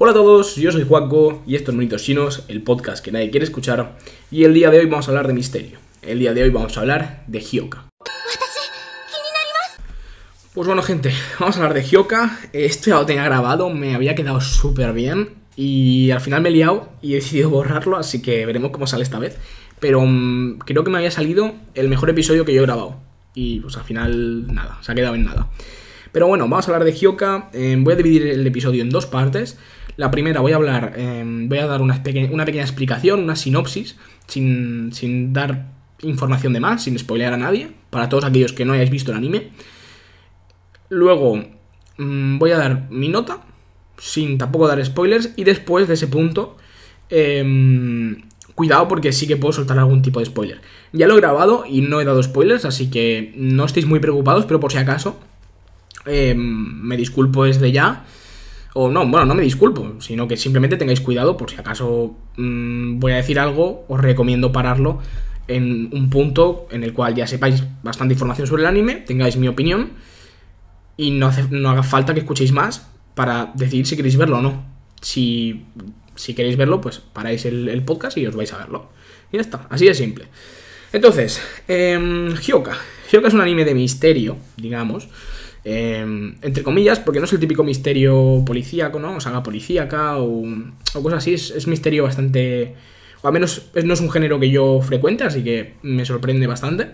Hola 0.00 0.12
a 0.12 0.14
todos, 0.14 0.54
yo 0.54 0.70
soy 0.70 0.84
Juanco 0.84 1.42
y 1.44 1.56
esto 1.56 1.72
es 1.72 1.74
Monitos 1.74 2.04
Chinos, 2.04 2.44
el 2.46 2.62
podcast 2.62 3.04
que 3.04 3.10
nadie 3.10 3.30
quiere 3.30 3.42
escuchar. 3.42 3.98
Y 4.30 4.44
el 4.44 4.54
día 4.54 4.70
de 4.70 4.78
hoy 4.78 4.86
vamos 4.86 5.08
a 5.08 5.10
hablar 5.10 5.26
de 5.26 5.32
misterio. 5.32 5.80
El 6.02 6.20
día 6.20 6.32
de 6.32 6.44
hoy 6.44 6.50
vamos 6.50 6.76
a 6.76 6.82
hablar 6.82 7.24
de 7.26 7.40
Hyoka. 7.40 7.88
Pues 10.54 10.68
bueno, 10.68 10.82
gente, 10.84 11.12
vamos 11.40 11.56
a 11.56 11.58
hablar 11.58 11.74
de 11.74 11.82
Hyoka. 11.82 12.38
Esto 12.52 12.90
ya 12.90 13.00
lo 13.00 13.06
tenía 13.06 13.24
grabado, 13.24 13.70
me 13.70 13.96
había 13.96 14.14
quedado 14.14 14.40
súper 14.40 14.92
bien. 14.92 15.30
Y 15.56 16.12
al 16.12 16.20
final 16.20 16.42
me 16.42 16.50
he 16.50 16.52
liado 16.52 16.90
y 17.02 17.14
he 17.14 17.16
decidido 17.16 17.50
borrarlo, 17.50 17.96
así 17.96 18.22
que 18.22 18.46
veremos 18.46 18.70
cómo 18.70 18.86
sale 18.86 19.02
esta 19.02 19.18
vez. 19.18 19.36
Pero 19.80 20.02
mm, 20.06 20.60
creo 20.60 20.84
que 20.84 20.92
me 20.92 20.98
había 20.98 21.10
salido 21.10 21.54
el 21.74 21.88
mejor 21.88 22.08
episodio 22.08 22.44
que 22.44 22.54
yo 22.54 22.62
he 22.62 22.66
grabado. 22.66 23.00
Y 23.34 23.58
pues 23.58 23.76
al 23.76 23.82
final, 23.82 24.46
nada, 24.46 24.78
se 24.80 24.92
ha 24.92 24.94
quedado 24.94 25.16
en 25.16 25.24
nada. 25.24 25.48
Pero 26.12 26.28
bueno, 26.28 26.48
vamos 26.48 26.68
a 26.68 26.70
hablar 26.70 26.84
de 26.84 26.92
Hyoka. 26.92 27.50
Eh, 27.52 27.76
voy 27.80 27.94
a 27.94 27.96
dividir 27.96 28.28
el 28.28 28.46
episodio 28.46 28.82
en 28.82 28.90
dos 28.90 29.06
partes. 29.06 29.58
La 29.98 30.12
primera 30.12 30.40
voy 30.40 30.52
a 30.52 30.54
hablar, 30.54 30.92
eh, 30.96 31.24
voy 31.26 31.58
a 31.58 31.66
dar 31.66 31.82
una 31.82 32.00
pequeña 32.04 32.62
explicación, 32.62 33.18
una 33.18 33.34
sinopsis, 33.34 33.96
sin, 34.28 34.92
sin 34.92 35.32
dar 35.32 35.72
información 36.02 36.52
de 36.52 36.60
más, 36.60 36.84
sin 36.84 36.96
spoilear 36.96 37.32
a 37.32 37.36
nadie, 37.36 37.72
para 37.90 38.08
todos 38.08 38.22
aquellos 38.22 38.52
que 38.52 38.64
no 38.64 38.74
hayáis 38.74 38.90
visto 38.90 39.10
el 39.10 39.16
anime. 39.16 39.50
Luego 40.88 41.42
mm, 41.96 42.38
voy 42.38 42.52
a 42.52 42.58
dar 42.58 42.88
mi 42.90 43.08
nota, 43.08 43.40
sin 43.98 44.38
tampoco 44.38 44.68
dar 44.68 44.84
spoilers, 44.86 45.30
y 45.34 45.42
después 45.42 45.88
de 45.88 45.94
ese 45.94 46.06
punto, 46.06 46.56
em, 47.10 48.22
cuidado 48.54 48.86
porque 48.86 49.10
sí 49.10 49.26
que 49.26 49.36
puedo 49.36 49.52
soltar 49.52 49.80
algún 49.80 50.02
tipo 50.02 50.20
de 50.20 50.26
spoiler. 50.26 50.60
Ya 50.92 51.08
lo 51.08 51.14
he 51.14 51.20
grabado 51.20 51.64
y 51.68 51.80
no 51.80 52.00
he 52.00 52.04
dado 52.04 52.22
spoilers, 52.22 52.64
así 52.64 52.88
que 52.88 53.32
no 53.34 53.64
estéis 53.64 53.86
muy 53.86 53.98
preocupados, 53.98 54.46
pero 54.46 54.60
por 54.60 54.70
si 54.70 54.78
acaso, 54.78 55.18
em, 56.06 56.38
me 56.84 56.96
disculpo 56.96 57.46
desde 57.46 57.72
ya. 57.72 58.04
O 58.80 58.88
no, 58.88 59.04
bueno, 59.08 59.26
no 59.26 59.34
me 59.34 59.42
disculpo, 59.42 59.96
sino 59.98 60.28
que 60.28 60.36
simplemente 60.36 60.76
tengáis 60.76 61.00
cuidado 61.00 61.36
por 61.36 61.50
si 61.50 61.56
acaso 61.56 62.16
mm, 62.36 63.00
voy 63.00 63.10
a 63.10 63.16
decir 63.16 63.40
algo, 63.40 63.84
os 63.88 64.00
recomiendo 64.00 64.52
pararlo 64.52 65.00
en 65.48 65.90
un 65.92 66.08
punto 66.10 66.68
en 66.70 66.84
el 66.84 66.92
cual 66.92 67.16
ya 67.16 67.26
sepáis 67.26 67.64
bastante 67.82 68.14
información 68.14 68.46
sobre 68.46 68.62
el 68.62 68.68
anime, 68.68 69.02
tengáis 69.04 69.36
mi 69.36 69.48
opinión 69.48 69.94
y 70.96 71.10
no, 71.10 71.32
no 71.50 71.70
haga 71.70 71.82
falta 71.82 72.14
que 72.14 72.20
escuchéis 72.20 72.52
más 72.52 72.88
para 73.16 73.50
decidir 73.56 73.84
si 73.84 73.96
queréis 73.96 74.16
verlo 74.16 74.38
o 74.38 74.42
no. 74.42 74.64
Si, 75.00 75.64
si 76.14 76.34
queréis 76.34 76.56
verlo, 76.56 76.80
pues 76.80 77.00
paráis 77.00 77.46
el, 77.46 77.68
el 77.68 77.82
podcast 77.82 78.16
y 78.16 78.28
os 78.28 78.36
vais 78.36 78.52
a 78.52 78.58
verlo. 78.58 78.90
Y 79.32 79.38
ya 79.38 79.40
está, 79.40 79.66
así 79.70 79.86
de 79.86 79.94
simple. 79.94 80.26
Entonces, 80.92 81.42
eh, 81.66 82.32
Hyoka. 82.46 82.76
Hyoka 83.10 83.26
es 83.26 83.34
un 83.34 83.40
anime 83.40 83.64
de 83.64 83.74
misterio, 83.74 84.36
digamos. 84.56 85.08
Eh, 85.70 86.34
entre 86.42 86.62
comillas, 86.62 86.98
porque 86.98 87.20
no 87.20 87.26
es 87.26 87.32
el 87.32 87.40
típico 87.40 87.62
misterio 87.62 88.42
policíaco, 88.46 88.98
¿no? 88.98 89.16
O 89.16 89.20
saga 89.20 89.42
policíaca 89.42 90.16
o, 90.18 90.42
o 90.94 91.02
cosas 91.02 91.18
así. 91.18 91.34
Es, 91.34 91.66
misterio 91.66 92.04
bastante. 92.04 92.74
O 93.22 93.26
al 93.26 93.32
menos 93.34 93.70
no 93.84 93.92
es 93.94 94.00
un 94.00 94.10
género 94.10 94.40
que 94.40 94.48
yo 94.50 94.80
frecuente, 94.80 95.24
así 95.24 95.42
que 95.44 95.74
me 95.82 96.04
sorprende 96.04 96.46
bastante. 96.46 96.92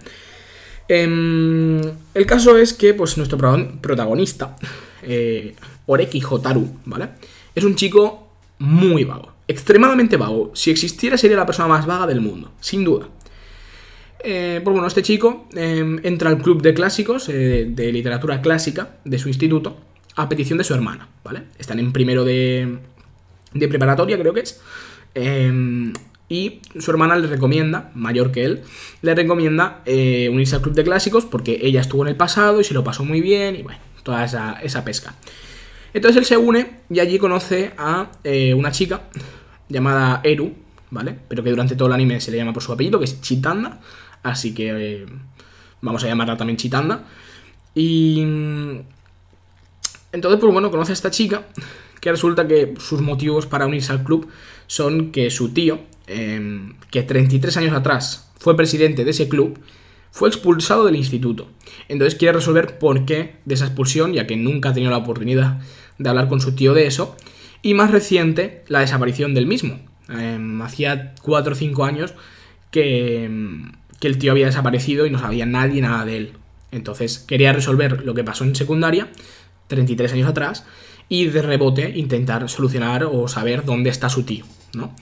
Em, 0.89 1.81
el 2.15 2.27
caso 2.27 2.59
es 2.59 2.75
que, 2.75 2.95
pues, 2.95 3.17
nuestro 3.17 3.39
pro- 3.39 3.73
protagonista, 3.81 4.57
eh, 5.03 5.55
Oreki 5.87 6.23
Hotaru, 6.29 6.69
¿vale? 6.85 7.09
Es 7.55 7.65
un 7.65 7.75
chico 7.75 8.29
muy 8.59 9.05
vago, 9.05 9.33
extremadamente 9.49 10.17
vago. 10.17 10.51
Si 10.55 10.71
existiera, 10.71 11.17
sería 11.17 11.37
la 11.37 11.47
persona 11.47 11.69
más 11.69 11.87
vaga 11.87 12.07
del 12.07 12.21
mundo, 12.21 12.53
sin 12.61 12.85
duda. 12.85 13.09
Eh, 14.25 14.61
pues 14.65 14.73
bueno, 14.73 14.89
este 14.89 15.03
chico 15.03 15.47
eh, 15.55 15.99
entra 16.03 16.31
al 16.31 16.39
club 16.39 16.63
de 16.63 16.73
clásicos, 16.73 17.29
eh, 17.29 17.67
de 17.69 17.93
literatura 17.93 18.41
clásica 18.41 18.97
de 19.05 19.19
su 19.19 19.29
instituto, 19.29 19.77
a 20.17 20.29
petición 20.29 20.59
de 20.59 20.65
su 20.65 20.73
hermana, 20.73 21.09
¿vale? 21.23 21.43
Están 21.59 21.79
en 21.79 21.93
primero 21.93 22.25
de, 22.25 22.79
de 23.53 23.69
preparatoria, 23.69 24.19
creo 24.19 24.33
que 24.33 24.41
es. 24.41 24.61
Eh, 25.15 25.93
y 26.29 26.61
su 26.79 26.91
hermana 26.91 27.17
le 27.17 27.27
recomienda, 27.27 27.91
mayor 27.95 28.33
que 28.33 28.45
él, 28.45 28.63
le 29.03 29.15
recomienda 29.15 29.83
eh, 29.85 30.29
unirse 30.33 30.57
al 30.57 30.63
club 30.63 30.75
de 30.75 30.85
clásicos 30.85 31.27
porque 31.27 31.59
ella 31.63 31.81
estuvo 31.81 32.03
en 32.03 32.09
el 32.09 32.17
pasado 32.17 32.61
y 32.61 32.65
se 32.65 32.75
lo 32.75 32.83
pasó 32.83 33.05
muy 33.05 33.21
bien 33.21 33.57
y 33.57 33.63
bueno, 33.63 33.79
toda 34.03 34.25
esa, 34.25 34.59
esa 34.63 34.85
pesca. 34.85 35.15
Entonces 35.93 36.19
él 36.19 36.25
se 36.25 36.37
une 36.37 36.81
y 36.91 36.99
allí 36.99 37.19
conoce 37.19 37.73
a 37.77 38.11
eh, 38.25 38.55
una 38.55 38.73
chica 38.73 39.03
llamada 39.69 40.21
Eru, 40.25 40.55
¿vale? 40.91 41.17
Pero 41.29 41.45
que 41.45 41.51
durante 41.51 41.77
todo 41.77 41.89
el 41.89 41.95
anime 41.95 42.21
se 42.21 42.31
le 42.31 42.39
llama 42.39 42.53
por 42.53 42.63
su 42.63 42.73
apellido, 42.73 42.99
que 42.99 43.05
es 43.05 43.21
Chitanda. 43.21 43.81
Así 44.25 44.53
que 44.55 44.73
eh, 44.75 45.07
vamos 45.81 46.03
a 46.03 46.09
llamarla 46.09 46.37
también 46.37 46.57
Chitanda. 46.57 47.05
Y 47.77 48.25
mm, 48.25 48.81
entonces, 50.13 50.41
pues 50.41 50.53
bueno, 50.53 50.73
conoce 50.73 50.93
a 50.93 50.95
esta 50.95 51.11
chica, 51.13 51.47
que 52.01 52.11
resulta 52.11 52.49
que 52.49 52.75
sus 52.79 53.01
motivos 53.01 53.47
para 53.47 53.67
unirse 53.67 53.93
al 53.93 54.03
club 54.03 54.29
son 54.67 55.13
que 55.13 55.31
su 55.31 55.51
tío, 55.51 55.81
eh, 56.07 56.73
que 56.91 57.03
33 57.03 57.57
años 57.59 57.75
atrás 57.75 58.31
fue 58.39 58.57
presidente 58.57 59.05
de 59.05 59.11
ese 59.11 59.29
club, 59.29 59.59
fue 60.11 60.29
expulsado 60.29 60.85
del 60.85 60.97
instituto. 60.97 61.49
Entonces 61.89 62.15
quiere 62.17 62.35
resolver 62.35 62.79
por 62.79 63.05
qué 63.05 63.37
de 63.45 63.55
esa 63.55 63.67
expulsión, 63.67 64.13
ya 64.13 64.27
que 64.27 64.37
nunca 64.37 64.71
ha 64.71 64.73
tenido 64.75 64.93
la 64.93 64.99
oportunidad 64.99 65.61
de 65.99 66.09
hablar 66.09 66.29
con 66.29 66.41
su 66.41 66.55
tío 66.55 66.73
de 66.73 66.87
eso. 66.87 67.17
Y 67.63 67.75
más 67.75 67.91
reciente, 67.91 68.63
la 68.69 68.81
desaparición 68.81 69.35
del 69.35 69.47
mismo. 69.47 69.81
Eh, 70.09 70.39
hacía 70.63 71.15
4 71.23 71.53
o 71.53 71.57
5 71.57 71.85
años 71.85 72.15
que, 72.71 73.29
mm, 73.29 73.84
que 74.01 74.09
el 74.09 74.19
tío 74.19 74.33
había 74.33 74.47
desaparecido 74.47 75.07
y 75.07 75.11
no 75.11 75.19
sabía 75.19 75.47
nadie 75.47 75.81
nada 75.81 76.05
de 76.05 76.17
él. 76.17 76.33
Entonces 76.71 77.19
quería 77.19 77.53
resolver 77.53 78.05
lo 78.05 78.15
que 78.15 78.25
pasó 78.25 78.45
en 78.45 78.55
secundaria, 78.55 79.09
33 79.69 80.13
años 80.13 80.29
atrás, 80.29 80.65
y 81.09 81.27
de 81.27 81.43
rebote 81.43 81.93
intentar 81.95 82.49
solucionar 82.49 83.05
o 83.05 83.29
saber 83.29 83.65
dónde 83.65 83.91
está 83.91 84.09
su 84.09 84.25
tío, 84.25 84.45
¿no? 84.75 84.95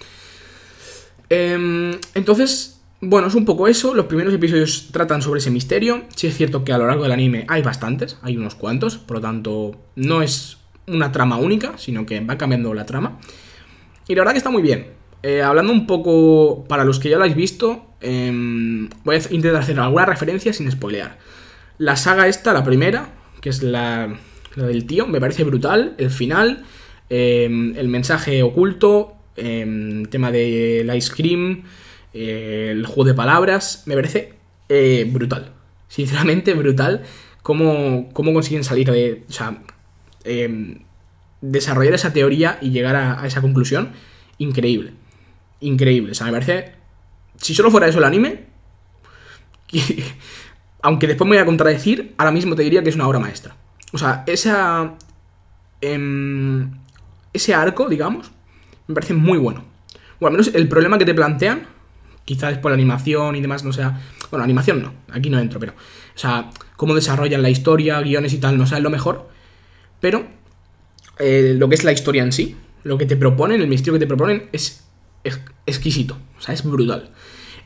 Em, 1.28 1.98
entonces, 2.14 2.82
bueno, 3.00 3.28
es 3.28 3.34
un 3.34 3.44
poco 3.44 3.68
eso. 3.68 3.94
Los 3.94 4.06
primeros 4.06 4.34
episodios 4.34 4.88
tratan 4.92 5.22
sobre 5.22 5.38
ese 5.38 5.50
misterio. 5.50 6.04
Sí 6.14 6.26
es 6.26 6.36
cierto 6.36 6.64
que 6.64 6.72
a 6.72 6.78
lo 6.78 6.86
largo 6.86 7.04
del 7.04 7.12
anime 7.12 7.46
hay 7.48 7.62
bastantes, 7.62 8.18
hay 8.22 8.36
unos 8.36 8.54
cuantos, 8.54 8.98
por 8.98 9.16
lo 9.16 9.20
tanto, 9.22 9.80
no 9.96 10.22
es 10.22 10.58
una 10.86 11.10
trama 11.10 11.38
única, 11.38 11.78
sino 11.78 12.04
que 12.04 12.20
va 12.20 12.36
cambiando 12.36 12.74
la 12.74 12.84
trama. 12.84 13.18
Y 14.08 14.14
la 14.14 14.20
verdad 14.20 14.32
que 14.32 14.38
está 14.38 14.50
muy 14.50 14.62
bien. 14.62 15.01
Eh, 15.22 15.40
hablando 15.40 15.72
un 15.72 15.86
poco, 15.86 16.64
para 16.68 16.84
los 16.84 16.98
que 16.98 17.08
ya 17.08 17.16
lo 17.16 17.22
habéis 17.22 17.36
visto, 17.36 17.86
em, 18.00 18.88
voy 19.04 19.16
a 19.16 19.18
intentar 19.30 19.62
hacer 19.62 19.78
alguna 19.78 20.06
referencia 20.06 20.52
sin 20.52 20.70
spoilear. 20.70 21.18
La 21.78 21.96
saga 21.96 22.26
esta, 22.26 22.52
la 22.52 22.64
primera, 22.64 23.10
que 23.40 23.48
es 23.48 23.62
la, 23.62 24.18
del 24.56 24.86
tío, 24.86 25.06
me 25.06 25.20
parece 25.20 25.44
brutal. 25.44 25.94
El 25.98 26.10
final, 26.10 26.64
em, 27.08 27.76
el 27.76 27.88
mensaje 27.88 28.42
oculto, 28.42 29.14
em, 29.36 30.06
tema 30.06 30.32
del 30.32 30.94
ice 30.96 31.12
cream, 31.14 31.64
eh, 32.14 32.70
el 32.72 32.84
juego 32.86 33.04
de 33.04 33.14
palabras, 33.14 33.84
me 33.86 33.94
parece 33.94 34.34
eh, 34.68 35.08
brutal. 35.10 35.52
Sinceramente, 35.88 36.54
brutal. 36.54 37.02
Cómo, 37.42 38.10
cómo 38.12 38.32
consiguen 38.32 38.64
salir 38.64 38.90
de. 38.90 39.24
O 39.28 39.32
sea, 39.32 39.62
desarrollar 41.40 41.94
esa 41.94 42.12
teoría 42.12 42.58
y 42.60 42.70
llegar 42.70 42.96
a 42.96 43.26
esa 43.26 43.40
conclusión, 43.40 43.92
increíble. 44.38 44.92
Increíble. 45.62 46.12
O 46.12 46.14
sea, 46.14 46.26
me 46.26 46.32
parece. 46.32 46.72
Si 47.36 47.54
solo 47.54 47.70
fuera 47.70 47.88
eso 47.88 47.98
el 47.98 48.04
anime. 48.04 48.46
aunque 50.82 51.06
después 51.06 51.26
me 51.28 51.36
voy 51.36 51.42
a 51.42 51.46
contradecir, 51.46 52.14
ahora 52.18 52.32
mismo 52.32 52.54
te 52.54 52.62
diría 52.62 52.82
que 52.82 52.90
es 52.90 52.96
una 52.96 53.08
obra 53.08 53.18
maestra. 53.18 53.56
O 53.92 53.98
sea, 53.98 54.24
esa. 54.26 54.94
em, 55.80 56.70
ese 57.32 57.54
arco, 57.54 57.88
digamos, 57.88 58.30
me 58.86 58.94
parece 58.94 59.14
muy 59.14 59.38
bueno. 59.38 59.64
O 60.20 60.26
al 60.26 60.32
menos 60.32 60.50
el 60.54 60.68
problema 60.68 60.98
que 60.98 61.04
te 61.04 61.14
plantean, 61.14 61.66
quizás 62.24 62.50
después 62.50 62.70
la 62.70 62.74
animación 62.74 63.36
y 63.36 63.40
demás 63.40 63.64
no 63.64 63.72
sea. 63.72 64.00
Bueno, 64.30 64.44
animación 64.44 64.82
no, 64.82 64.92
aquí 65.12 65.30
no 65.30 65.38
entro, 65.38 65.60
pero. 65.60 65.72
O 65.72 66.18
sea, 66.18 66.50
cómo 66.76 66.94
desarrollan 66.94 67.42
la 67.42 67.50
historia, 67.50 68.00
guiones 68.00 68.32
y 68.32 68.38
tal, 68.38 68.58
no 68.58 68.66
sea 68.66 68.80
lo 68.80 68.90
mejor. 68.90 69.30
Pero 70.00 70.26
eh, 71.18 71.54
lo 71.56 71.68
que 71.68 71.76
es 71.76 71.84
la 71.84 71.92
historia 71.92 72.22
en 72.22 72.32
sí, 72.32 72.56
lo 72.82 72.98
que 72.98 73.06
te 73.06 73.16
proponen, 73.16 73.60
el 73.60 73.68
misterio 73.68 73.94
que 73.94 74.00
te 74.00 74.06
proponen, 74.06 74.48
es, 74.52 74.84
es 75.24 75.40
exquisito. 75.66 76.16
O 76.38 76.40
sea, 76.40 76.54
es 76.54 76.64
brutal. 76.64 77.10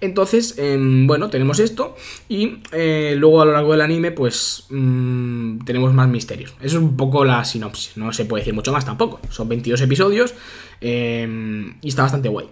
Entonces, 0.00 0.58
em, 0.58 1.06
bueno, 1.06 1.30
tenemos 1.30 1.58
esto. 1.58 1.96
Y 2.28 2.58
eh, 2.72 3.14
luego 3.16 3.42
a 3.42 3.44
lo 3.44 3.52
largo 3.52 3.72
del 3.72 3.80
anime, 3.80 4.12
pues 4.12 4.66
mm, 4.70 5.64
tenemos 5.64 5.94
más 5.94 6.08
misterios. 6.08 6.54
Eso 6.60 6.76
es 6.78 6.82
un 6.82 6.96
poco 6.96 7.24
la 7.24 7.44
sinopsis. 7.44 7.96
No 7.96 8.12
se 8.12 8.24
puede 8.24 8.42
decir 8.42 8.54
mucho 8.54 8.72
más 8.72 8.84
tampoco. 8.84 9.20
Son 9.30 9.48
22 9.48 9.80
episodios. 9.80 10.34
em, 10.80 11.78
y 11.80 11.88
está 11.88 12.02
bastante 12.02 12.28
guay. 12.28 12.48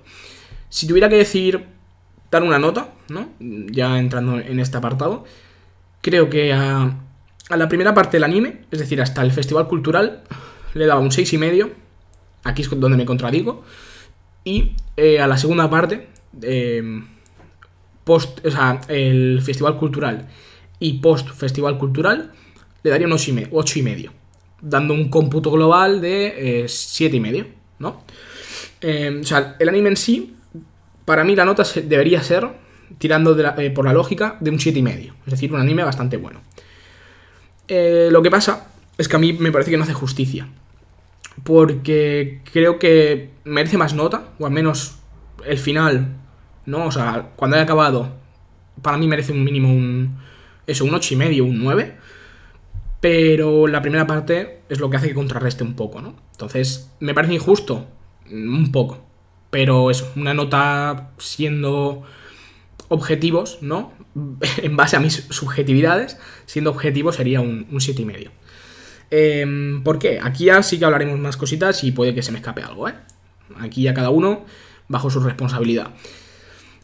Si 0.70 0.86
tuviera 0.86 1.08
que 1.08 1.16
decir, 1.16 1.66
dar 2.30 2.42
una 2.42 2.58
nota, 2.58 2.94
¿no? 3.08 3.28
Ya 3.38 3.98
entrando 3.98 4.38
en 4.38 4.58
este 4.60 4.76
apartado. 4.78 5.24
Creo 6.00 6.30
que 6.30 6.52
a, 6.52 6.96
a 7.50 7.56
la 7.56 7.68
primera 7.68 7.94
parte 7.94 8.16
del 8.16 8.24
anime, 8.24 8.62
es 8.70 8.78
decir, 8.78 9.00
hasta 9.00 9.22
el 9.22 9.32
festival 9.32 9.68
cultural, 9.68 10.22
le 10.74 10.86
daba 10.86 11.00
un 11.00 11.10
6,5. 11.10 11.70
Aquí 12.44 12.62
es 12.62 12.70
donde 12.70 12.96
me 12.96 13.04
contradigo. 13.04 13.64
Y 14.44 14.72
eh, 14.96 15.20
a 15.20 15.26
la 15.26 15.38
segunda 15.38 15.68
parte, 15.70 16.08
eh, 16.42 17.02
post, 18.04 18.44
o 18.44 18.50
sea, 18.50 18.80
el 18.88 19.40
festival 19.42 19.76
cultural 19.76 20.28
y 20.78 20.94
post 20.98 21.30
festival 21.30 21.78
cultural, 21.78 22.32
le 22.82 22.90
daría 22.90 23.06
un 23.06 23.14
8,5, 23.14 23.50
8,5, 23.50 24.10
dando 24.60 24.94
un 24.94 25.08
cómputo 25.08 25.50
global 25.50 26.00
de 26.00 26.62
eh, 26.62 26.64
7,5. 26.66 27.46
¿no? 27.78 28.02
Eh, 28.80 29.18
o 29.22 29.24
sea, 29.24 29.56
el 29.58 29.68
anime 29.68 29.88
en 29.90 29.96
sí, 29.96 30.36
para 31.04 31.24
mí 31.24 31.34
la 31.34 31.44
nota 31.44 31.64
debería 31.82 32.22
ser, 32.22 32.46
tirando 32.98 33.36
eh, 33.58 33.70
por 33.70 33.86
la 33.86 33.92
lógica, 33.92 34.36
de 34.40 34.50
un 34.50 34.58
7,5. 34.58 35.12
Es 35.26 35.30
decir, 35.30 35.52
un 35.52 35.60
anime 35.60 35.82
bastante 35.82 36.16
bueno. 36.16 36.42
Lo 37.66 38.22
que 38.22 38.30
pasa 38.30 38.68
es 38.98 39.08
que 39.08 39.16
a 39.16 39.18
mí 39.18 39.32
me 39.32 39.50
parece 39.50 39.70
que 39.70 39.78
no 39.78 39.84
hace 39.84 39.94
justicia. 39.94 40.46
Porque 41.42 42.40
creo 42.52 42.78
que 42.78 43.30
merece 43.44 43.76
más 43.76 43.94
nota, 43.94 44.28
o 44.38 44.46
al 44.46 44.52
menos 44.52 44.98
el 45.44 45.58
final, 45.58 46.16
¿no? 46.66 46.86
O 46.86 46.90
sea, 46.90 47.32
cuando 47.36 47.56
haya 47.56 47.64
acabado, 47.64 48.14
para 48.82 48.96
mí 48.96 49.06
merece 49.06 49.32
un 49.32 49.44
mínimo 49.44 49.68
un. 49.68 50.18
Eso, 50.66 50.84
un 50.84 50.92
8,5, 50.92 51.42
un 51.42 51.58
9. 51.62 51.96
Pero 53.00 53.66
la 53.66 53.82
primera 53.82 54.06
parte 54.06 54.62
es 54.68 54.80
lo 54.80 54.88
que 54.88 54.96
hace 54.96 55.08
que 55.08 55.14
contrarreste 55.14 55.62
un 55.62 55.74
poco, 55.74 56.00
¿no? 56.00 56.16
Entonces, 56.32 56.90
me 57.00 57.12
parece 57.12 57.34
injusto, 57.34 57.86
un 58.30 58.72
poco. 58.72 59.04
Pero 59.50 59.90
eso, 59.90 60.10
una 60.16 60.32
nota 60.32 61.12
siendo 61.18 62.02
objetivos, 62.88 63.58
¿no? 63.60 63.92
en 64.62 64.76
base 64.76 64.96
a 64.96 65.00
mis 65.00 65.26
subjetividades, 65.30 66.18
siendo 66.46 66.70
objetivo 66.70 67.12
sería 67.12 67.40
un, 67.40 67.66
un 67.70 67.78
7,5. 67.78 68.30
Eh, 69.10 69.80
¿Por 69.84 69.98
qué? 69.98 70.20
Aquí 70.22 70.46
ya 70.46 70.62
sí 70.62 70.78
que 70.78 70.84
hablaremos 70.84 71.18
más 71.18 71.36
cositas 71.36 71.84
y 71.84 71.92
puede 71.92 72.14
que 72.14 72.22
se 72.22 72.32
me 72.32 72.38
escape 72.38 72.62
algo, 72.62 72.88
¿eh? 72.88 72.94
Aquí 73.60 73.82
ya 73.82 73.94
cada 73.94 74.10
uno 74.10 74.44
bajo 74.88 75.10
su 75.10 75.20
responsabilidad. 75.20 75.90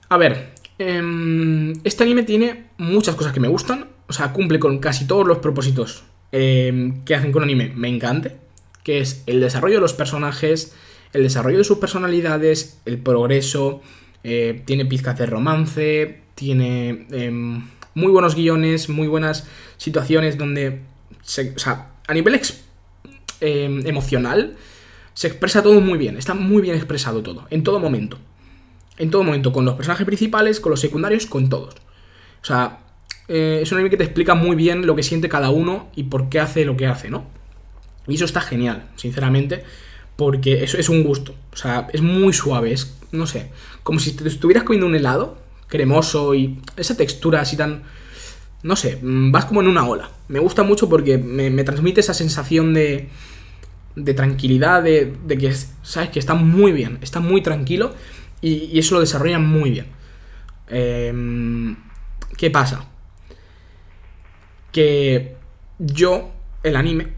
A 0.08 0.16
ver, 0.16 0.52
eh, 0.78 1.72
este 1.84 2.04
anime 2.04 2.22
tiene 2.22 2.66
muchas 2.78 3.14
cosas 3.14 3.32
que 3.32 3.40
me 3.40 3.48
gustan, 3.48 3.86
o 4.08 4.12
sea, 4.12 4.32
cumple 4.32 4.58
con 4.58 4.78
casi 4.78 5.06
todos 5.06 5.26
los 5.26 5.38
propósitos 5.38 6.04
em, 6.32 7.04
que 7.04 7.14
hacen 7.14 7.32
con 7.32 7.42
anime 7.42 7.72
me 7.74 7.88
encante, 7.88 8.36
que 8.82 9.00
es 9.00 9.22
el 9.26 9.40
desarrollo 9.40 9.76
de 9.76 9.80
los 9.82 9.92
personajes, 9.92 10.74
el 11.12 11.22
desarrollo 11.22 11.58
de 11.58 11.64
sus 11.64 11.78
personalidades, 11.78 12.80
el 12.86 12.98
progreso, 12.98 13.82
eh, 14.24 14.62
tiene 14.64 14.86
pizcas 14.86 15.18
de 15.18 15.26
romance, 15.26 16.20
tiene 16.34 17.06
em, 17.10 17.68
muy 17.94 18.10
buenos 18.10 18.34
guiones, 18.34 18.88
muy 18.88 19.06
buenas 19.06 19.46
situaciones 19.76 20.38
donde, 20.38 20.80
o 21.20 21.58
sea, 21.58 21.89
a 22.10 22.14
nivel 22.14 22.40
em, 23.40 23.86
emocional, 23.86 24.56
se 25.14 25.28
expresa 25.28 25.62
todo 25.62 25.80
muy 25.80 25.96
bien, 25.96 26.16
está 26.16 26.34
muy 26.34 26.60
bien 26.60 26.74
expresado 26.74 27.22
todo, 27.22 27.46
en 27.50 27.62
todo 27.62 27.78
momento. 27.78 28.18
En 28.98 29.10
todo 29.10 29.22
momento, 29.22 29.52
con 29.52 29.64
los 29.64 29.76
personajes 29.76 30.04
principales, 30.04 30.60
con 30.60 30.70
los 30.70 30.80
secundarios, 30.80 31.26
con 31.26 31.48
todos. 31.48 31.74
O 32.42 32.44
sea, 32.44 32.80
eh, 33.28 33.60
es 33.62 33.70
un 33.70 33.78
anime 33.78 33.90
que 33.90 33.96
te 33.96 34.04
explica 34.04 34.34
muy 34.34 34.56
bien 34.56 34.86
lo 34.86 34.96
que 34.96 35.04
siente 35.04 35.28
cada 35.28 35.50
uno 35.50 35.88
y 35.94 36.04
por 36.04 36.28
qué 36.28 36.40
hace 36.40 36.64
lo 36.64 36.76
que 36.76 36.86
hace, 36.86 37.10
¿no? 37.10 37.24
Y 38.08 38.16
eso 38.16 38.24
está 38.24 38.40
genial, 38.40 38.88
sinceramente, 38.96 39.62
porque 40.16 40.64
eso 40.64 40.78
es 40.78 40.88
un 40.88 41.04
gusto. 41.04 41.34
O 41.52 41.56
sea, 41.56 41.86
es 41.92 42.02
muy 42.02 42.32
suave, 42.32 42.72
es, 42.72 42.98
no 43.12 43.26
sé, 43.26 43.52
como 43.84 44.00
si 44.00 44.12
te 44.12 44.26
estuvieras 44.28 44.64
comiendo 44.64 44.86
un 44.86 44.96
helado 44.96 45.38
cremoso 45.68 46.34
y 46.34 46.58
esa 46.76 46.96
textura 46.96 47.40
así 47.40 47.56
tan... 47.56 47.84
No 48.62 48.76
sé, 48.76 48.98
mm, 49.00 49.32
vas 49.32 49.46
como 49.46 49.60
en 49.60 49.68
una 49.68 49.86
ola. 49.86 50.10
Me 50.28 50.38
gusta 50.38 50.62
mucho 50.62 50.88
porque 50.88 51.18
me, 51.18 51.64
transmite 51.64 52.00
esa 52.00 52.14
sensación 52.14 52.74
de, 52.74 53.08
de 53.96 54.14
tranquilidad, 54.14 54.82
de, 54.82 55.14
de, 55.24 55.38
que, 55.38 55.54
¿sabes? 55.82 56.10
Que 56.10 56.18
está 56.18 56.34
muy 56.34 56.72
bien, 56.72 56.98
está 57.02 57.20
muy 57.20 57.42
tranquilo 57.42 57.94
y, 58.40 58.78
eso 58.78 58.94
lo 58.94 59.00
desarrolla 59.00 59.38
muy 59.38 59.70
bien. 59.70 59.86
Em, 60.68 61.76
¿Qué 62.36 62.50
pasa? 62.50 62.86
Que 64.72 65.36
yo, 65.78 66.30
el 66.62 66.76
anime, 66.76 67.08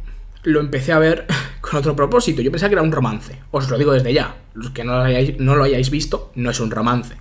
lo 0.44 0.60
empecé 0.60 0.92
a 0.92 0.98
ver 0.98 1.26
con 1.60 1.76
otro 1.78 1.94
propósito. 1.96 2.42
Yo 2.42 2.50
pensaba 2.50 2.70
que 2.70 2.74
era 2.74 2.82
un 2.82 2.92
romance. 2.92 3.38
Os 3.50 3.68
lo 3.68 3.78
digo 3.78 3.92
desde 3.92 4.12
ya. 4.12 4.36
Los 4.54 4.70
que 4.70 4.84
no 4.84 4.96
lo 4.96 5.02
hayáis, 5.02 5.38
no 5.38 5.54
lo 5.54 5.64
hayáis 5.64 5.90
visto, 5.90 6.32
no 6.34 6.50
es 6.50 6.60
un 6.60 6.70
romance. 6.70 7.16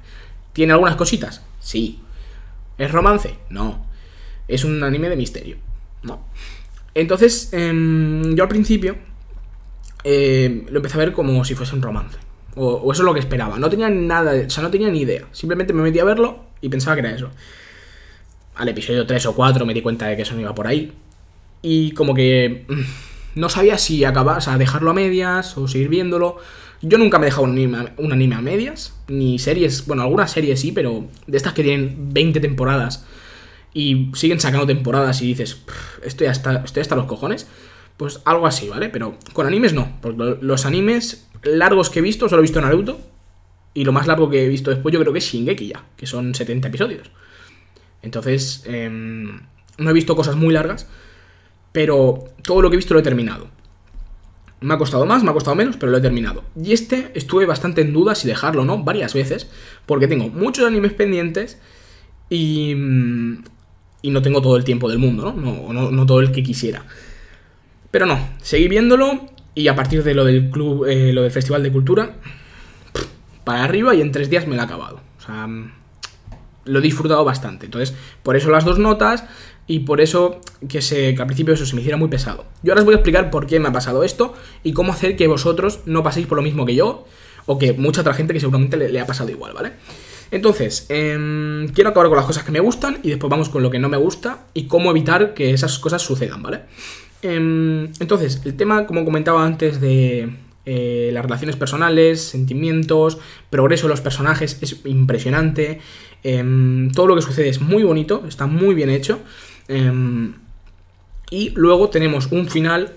¿Tiene 0.53 0.73
algunas 0.73 0.95
cositas? 0.95 1.43
Sí. 1.59 2.01
¿Es 2.77 2.91
romance? 2.91 3.35
No. 3.49 3.90
Es 4.47 4.63
un 4.63 4.83
anime 4.83 5.09
de 5.09 5.15
misterio. 5.15 5.57
No. 6.03 6.25
Entonces, 6.93 7.49
em, 7.53 8.35
yo 8.35 8.43
al 8.43 8.49
principio 8.49 8.97
em, 10.03 10.65
lo 10.69 10.77
empecé 10.77 10.95
a 10.95 10.99
ver 10.99 11.13
como 11.13 11.43
si 11.45 11.55
fuese 11.55 11.75
un 11.75 11.81
romance. 11.81 12.17
O, 12.55 12.91
eso 12.91 13.01
es 13.03 13.05
lo 13.05 13.13
que 13.13 13.19
esperaba. 13.19 13.57
No 13.59 13.69
tenía 13.69 13.89
nada, 13.89 14.33
o 14.45 14.49
sea, 14.49 14.63
no 14.63 14.71
tenía 14.71 14.89
ni 14.89 15.01
idea. 15.01 15.25
Simplemente 15.31 15.73
me 15.73 15.83
metí 15.83 15.99
a 15.99 16.03
verlo 16.03 16.39
y 16.59 16.69
pensaba 16.69 16.95
que 16.95 17.01
era 17.01 17.15
eso. 17.15 17.29
Al 18.55 18.67
episodio 18.67 19.05
3 19.05 19.25
o 19.27 19.35
4 19.35 19.65
me 19.65 19.73
di 19.73 19.81
cuenta 19.81 20.07
de 20.07 20.15
que 20.15 20.23
eso 20.23 20.33
no 20.33 20.41
iba 20.41 20.53
por 20.53 20.67
ahí. 20.67 20.91
Y 21.61 21.91
como 21.91 22.13
que 22.13 22.65
mm, 22.67 23.39
no 23.39 23.49
sabía 23.49 23.77
si 23.77 24.03
acabar, 24.03 24.37
o 24.37 24.41
sea, 24.41 24.57
dejarlo 24.57 24.91
a 24.91 24.93
medias 24.93 25.57
o 25.57 25.67
seguir 25.67 25.89
viéndolo. 25.89 26.37
Yo 26.81 26.97
nunca 26.97 27.19
me 27.19 27.27
he 27.27 27.29
dejado 27.29 27.43
un 27.43 27.51
anime, 27.51 27.93
un 27.97 28.11
anime 28.11 28.35
a 28.35 28.41
medias, 28.41 28.95
ni 29.07 29.37
series, 29.37 29.85
bueno, 29.85 30.01
algunas 30.01 30.31
series 30.31 30.59
sí, 30.59 30.71
pero 30.71 31.05
de 31.27 31.37
estas 31.37 31.53
que 31.53 31.61
tienen 31.61 32.11
20 32.11 32.39
temporadas 32.39 33.05
y 33.73 34.11
siguen 34.13 34.39
sacando 34.39 34.67
temporadas 34.67 35.21
y 35.21 35.27
dices, 35.27 35.63
estoy 36.03 36.27
hasta, 36.27 36.63
estoy 36.63 36.81
hasta 36.81 36.95
los 36.95 37.05
cojones, 37.05 37.47
pues 37.97 38.21
algo 38.25 38.47
así, 38.47 38.67
¿vale? 38.69 38.89
Pero 38.89 39.17
con 39.33 39.47
animes 39.47 39.73
no, 39.73 39.99
los 40.41 40.65
animes 40.65 41.29
largos 41.43 41.89
que 41.89 41.99
he 41.99 42.01
visto, 42.01 42.27
solo 42.27 42.41
he 42.41 42.43
visto 42.43 42.61
Naruto, 42.61 42.99
y 43.73 43.85
lo 43.85 43.91
más 43.91 44.07
largo 44.07 44.29
que 44.29 44.43
he 44.43 44.49
visto 44.49 44.69
después 44.69 44.91
yo 44.91 44.99
creo 44.99 45.13
que 45.13 45.19
es 45.19 45.25
Shingeki 45.25 45.67
ya, 45.67 45.85
que 45.95 46.05
son 46.05 46.35
70 46.35 46.67
episodios. 46.67 47.11
Entonces, 48.01 48.63
em, 48.65 49.41
no 49.77 49.89
he 49.89 49.93
visto 49.93 50.15
cosas 50.15 50.35
muy 50.35 50.53
largas, 50.53 50.87
pero 51.71 52.25
todo 52.43 52.61
lo 52.61 52.69
que 52.69 52.75
he 52.75 52.77
visto 52.77 52.93
lo 52.93 52.99
he 52.99 53.03
terminado. 53.03 53.47
Me 54.59 54.73
ha 54.73 54.77
costado 54.77 55.05
más, 55.05 55.23
me 55.23 55.31
ha 55.31 55.33
costado 55.33 55.55
menos, 55.55 55.77
pero 55.77 55.91
lo 55.91 55.97
he 55.97 56.01
terminado. 56.01 56.43
Y 56.61 56.73
este 56.73 57.11
estuve 57.15 57.45
bastante 57.45 57.81
en 57.81 57.93
duda 57.93 58.13
si 58.13 58.27
dejarlo 58.27 58.63
o 58.63 58.65
no, 58.65 58.83
varias 58.83 59.13
veces, 59.13 59.49
porque 59.85 60.07
tengo 60.07 60.29
muchos 60.29 60.65
animes 60.65 60.93
pendientes 60.93 61.59
y, 62.29 62.75
y 64.01 64.09
no 64.09 64.21
tengo 64.21 64.41
todo 64.41 64.57
el 64.57 64.63
tiempo 64.63 64.89
del 64.89 64.99
mundo, 64.99 65.33
¿no? 65.35 65.73
No, 65.73 65.91
no, 65.91 66.05
todo 66.05 66.19
el 66.19 66.31
que 66.31 66.43
quisiera. 66.43 66.85
Pero 67.91 68.05
no, 68.05 68.19
seguí 68.41 68.67
viéndolo 68.67 69.27
y 69.53 69.67
a 69.67 69.75
partir 69.75 70.03
de 70.03 70.13
lo 70.13 70.25
del 70.25 70.49
club, 70.49 70.85
eh, 70.85 71.11
lo 71.13 71.23
del 71.23 71.31
Festival 71.31 71.61
de 71.63 71.71
Cultura, 71.71 72.15
para 73.43 73.63
arriba 73.63 73.93
y 73.95 74.01
en 74.01 74.11
tres 74.11 74.29
días 74.29 74.47
me 74.47 74.55
lo 74.55 74.61
he 74.61 74.65
acabado. 74.65 75.01
O 75.19 75.21
sea, 75.21 75.47
lo 76.65 76.79
he 76.79 76.81
disfrutado 76.81 77.23
bastante. 77.23 77.65
Entonces, 77.65 77.95
por 78.23 78.35
eso 78.35 78.49
las 78.49 78.65
dos 78.65 78.79
notas 78.79 79.25
y 79.67 79.79
por 79.79 80.01
eso 80.01 80.41
que, 80.67 80.81
se, 80.81 81.15
que 81.15 81.21
al 81.21 81.27
principio 81.27 81.53
eso 81.53 81.65
se 81.65 81.75
me 81.75 81.81
hiciera 81.81 81.97
muy 81.97 82.09
pesado. 82.09 82.45
Yo 82.63 82.73
ahora 82.73 82.81
os 82.81 82.85
voy 82.85 82.93
a 82.93 82.97
explicar 82.97 83.29
por 83.29 83.47
qué 83.47 83.59
me 83.59 83.69
ha 83.69 83.71
pasado 83.71 84.03
esto 84.03 84.33
y 84.63 84.73
cómo 84.73 84.93
hacer 84.93 85.15
que 85.15 85.27
vosotros 85.27 85.81
no 85.85 86.03
paséis 86.03 86.27
por 86.27 86.37
lo 86.37 86.41
mismo 86.41 86.65
que 86.65 86.75
yo 86.75 87.05
o 87.45 87.57
que 87.57 87.73
mucha 87.73 88.01
otra 88.01 88.13
gente 88.13 88.33
que 88.33 88.39
seguramente 88.39 88.77
le, 88.77 88.99
ha 88.99 89.05
pasado 89.05 89.29
igual, 89.29 89.53
¿vale? 89.53 89.73
Entonces, 90.31 90.85
em, 90.89 91.67
quiero 91.69 91.89
acabar 91.89 92.07
con 92.07 92.17
las 92.17 92.25
cosas 92.25 92.43
que 92.43 92.51
me 92.51 92.59
gustan 92.59 92.99
y 93.03 93.09
después 93.09 93.29
vamos 93.29 93.49
con 93.49 93.61
lo 93.61 93.69
que 93.69 93.79
no 93.79 93.89
me 93.89 93.97
gusta 93.97 94.45
y 94.53 94.65
cómo 94.65 94.89
evitar 94.91 95.33
que 95.33 95.51
esas 95.51 95.77
cosas 95.77 96.01
sucedan, 96.01 96.41
¿vale? 96.41 96.61
Em, 97.21 97.91
entonces, 97.99 98.41
el 98.45 98.55
tema, 98.55 98.87
como 98.87 99.05
comentaba 99.05 99.45
antes, 99.45 99.81
de 99.81 100.29
eh, 100.65 101.09
las 101.13 101.23
relaciones 101.23 101.55
personales, 101.57 102.21
sentimientos, 102.21 103.19
progreso 103.49 103.87
de 103.87 103.89
los 103.89 104.01
personajes 104.01 104.57
es 104.61 104.85
impresionante. 104.85 105.79
Em, 106.23 106.91
todo 106.91 107.07
lo 107.07 107.15
que 107.15 107.21
sucede 107.21 107.49
es 107.49 107.61
muy 107.61 107.83
bonito, 107.83 108.23
está 108.27 108.47
muy 108.47 108.73
bien 108.73 108.89
hecho. 108.89 109.19
Y 111.31 111.51
luego 111.51 111.89
tenemos 111.89 112.27
un 112.31 112.47
final 112.49 112.91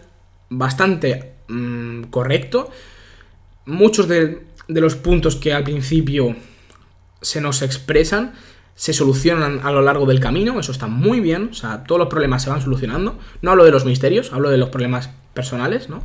bastante 0.51 1.35
mm, 1.49 2.03
correcto. 2.05 2.69
Muchos 3.65 4.09
de, 4.09 4.43
los 4.69 4.97
puntos 4.97 5.37
que 5.37 5.53
al 5.53 5.63
principio 5.63 6.35
se 7.25 7.41
nos 7.41 7.63
expresan 7.63 8.35
se 8.77 8.93
solucionan 8.93 9.61
a 9.63 9.71
lo 9.71 9.83
largo 9.83 10.07
del 10.07 10.21
camino, 10.21 10.59
eso 10.59 10.73
está 10.73 10.87
muy 10.87 11.21
bien, 11.21 11.51
o 11.53 11.55
sea, 11.55 11.85
todos 11.85 11.99
los 11.99 12.09
problemas 12.09 12.43
se 12.43 12.51
van 12.51 12.61
solucionando. 12.61 13.19
No 13.41 13.53
hablo 13.53 13.65
de 13.65 13.71
los 13.71 13.85
misterios, 13.85 14.33
hablo 14.33 14.51
de 14.51 14.59
los 14.59 14.71
problemas 14.71 15.11
personales, 15.33 15.89
¿no? 15.89 16.03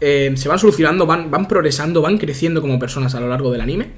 Eh, 0.00 0.32
se 0.34 0.48
van 0.48 0.58
solucionando, 0.58 1.06
van, 1.06 1.30
van 1.30 1.46
progresando, 1.46 2.00
van 2.00 2.18
creciendo 2.18 2.60
como 2.60 2.78
personas 2.78 3.14
a 3.14 3.20
lo 3.20 3.28
largo 3.28 3.52
del 3.52 3.60
anime. 3.60 3.90